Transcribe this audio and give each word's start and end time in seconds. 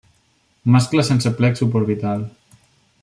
Mascles 0.75 1.11
sense 1.13 1.33
plec 1.41 1.61
suborbital. 1.61 2.25